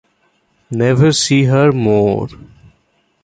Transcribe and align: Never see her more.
Never 0.71 1.11
see 1.11 1.43
her 1.43 1.71
more. 1.71 2.27